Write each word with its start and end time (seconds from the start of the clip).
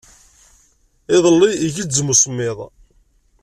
Iḍelli 1.15 1.49
igezzem 1.67 2.07
usemmiḍ. 2.13 2.59